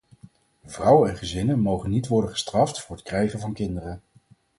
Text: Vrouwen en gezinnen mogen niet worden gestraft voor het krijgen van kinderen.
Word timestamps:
Vrouwen 0.65 1.09
en 1.09 1.17
gezinnen 1.17 1.59
mogen 1.59 1.89
niet 1.89 2.07
worden 2.07 2.29
gestraft 2.29 2.81
voor 2.81 2.95
het 2.95 3.05
krijgen 3.05 3.39
van 3.39 3.53
kinderen. 3.53 4.01